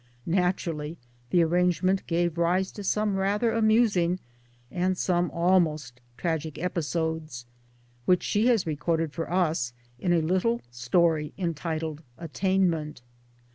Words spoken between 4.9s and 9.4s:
some almost tragic episodes, which she has recorded for